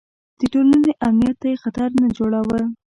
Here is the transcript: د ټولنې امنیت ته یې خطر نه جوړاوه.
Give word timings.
د 0.39 0.41
ټولنې 0.53 0.91
امنیت 1.07 1.37
ته 1.41 1.47
یې 1.51 1.61
خطر 1.63 1.89
نه 2.01 2.07
جوړاوه. 2.17 2.59